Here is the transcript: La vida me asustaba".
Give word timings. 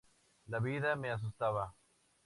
La 0.47 0.57
vida 0.59 0.95
me 0.95 1.11
asustaba". 1.11 1.75